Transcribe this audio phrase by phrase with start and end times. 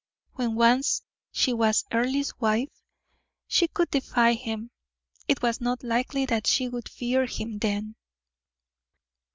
[0.33, 2.69] When once she was Earle's wife,
[3.45, 4.71] she could defy him;
[5.27, 7.95] it was not likely that she would fear him then.